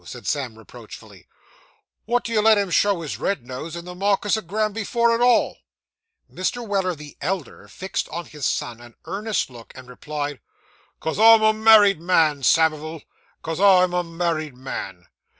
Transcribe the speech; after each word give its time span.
said 0.03 0.25
Sam 0.25 0.57
reproachfully; 0.57 1.27
'what 2.05 2.23
do 2.23 2.31
you 2.31 2.41
let 2.41 2.57
him 2.57 2.71
show 2.71 3.01
his 3.01 3.19
red 3.19 3.45
nose 3.45 3.75
in 3.75 3.85
the 3.85 3.93
Markis 3.93 4.35
o' 4.35 4.41
Granby 4.41 4.81
at 4.81 5.21
all, 5.21 5.57
for?' 6.27 6.33
Mr. 6.33 6.67
Weller 6.67 6.95
the 6.95 7.15
elder 7.21 7.67
fixed 7.67 8.09
on 8.09 8.25
his 8.25 8.47
son 8.47 8.81
an 8.81 8.95
earnest 9.05 9.51
look, 9.51 9.71
and 9.75 9.87
replied, 9.87 10.39
''Cause 10.99 11.19
I'm 11.19 11.43
a 11.43 11.53
married 11.53 12.01
man, 12.01 12.41
Samivel, 12.41 13.03
'cause 13.43 13.59
I'm 13.59 13.93
a 13.93 14.03
married 14.03 14.57
man. 14.57 15.05